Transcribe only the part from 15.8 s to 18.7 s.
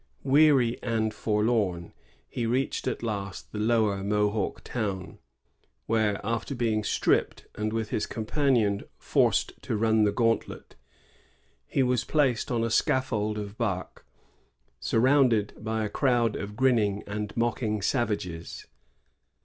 a crowd of grinning and mocking savages.